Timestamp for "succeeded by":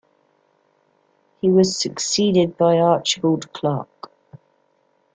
1.79-2.79